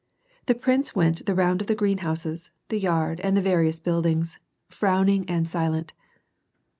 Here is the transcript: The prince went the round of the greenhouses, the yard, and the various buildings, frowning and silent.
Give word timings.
The 0.47 0.55
prince 0.55 0.95
went 0.95 1.27
the 1.27 1.35
round 1.35 1.61
of 1.61 1.67
the 1.67 1.75
greenhouses, 1.75 2.49
the 2.69 2.79
yard, 2.79 3.19
and 3.19 3.37
the 3.37 3.39
various 3.43 3.79
buildings, 3.79 4.39
frowning 4.67 5.29
and 5.29 5.47
silent. 5.47 5.93